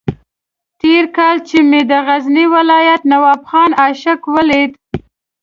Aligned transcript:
تېر 0.81 1.03
کال 1.17 1.37
چې 1.49 1.57
مې 1.69 1.81
د 1.91 1.93
غزني 2.07 2.45
ولایت 2.55 3.01
نواب 3.11 3.41
خان 3.49 3.71
عاشق 3.81 4.21
ولید. 4.35 4.71